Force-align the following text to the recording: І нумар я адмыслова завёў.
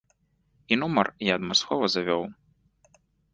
І 0.71 0.79
нумар 0.83 1.07
я 1.27 1.33
адмыслова 1.41 1.85
завёў. 1.97 2.23